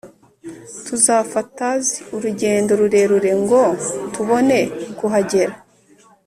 tuzafatz 0.85 1.85
urugendo 2.15 2.71
rurerure 2.79 3.31
ngo 3.41 3.61
tubone 4.13 4.57
kuhagera 4.97 5.53